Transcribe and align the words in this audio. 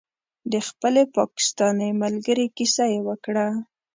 د 0.51 0.53
خپلې 0.67 1.03
پاکستانۍ 1.17 1.91
ملګرې 2.03 2.45
کیسه 2.57 2.83
یې 2.93 2.99
وکړه. 3.07 3.47